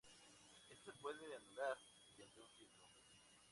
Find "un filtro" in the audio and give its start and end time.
2.41-2.87